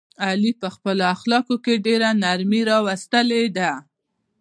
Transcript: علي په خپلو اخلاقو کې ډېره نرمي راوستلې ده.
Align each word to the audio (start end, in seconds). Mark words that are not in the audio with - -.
علي 0.25 0.51
په 0.61 0.67
خپلو 0.75 1.03
اخلاقو 1.15 1.55
کې 1.63 1.73
ډېره 1.85 2.09
نرمي 2.23 2.61
راوستلې 2.71 3.43
ده. 3.57 3.71